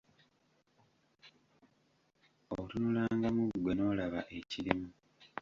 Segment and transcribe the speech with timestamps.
[2.59, 4.87] Otunulangamu ggwe n'olaba ekirimu.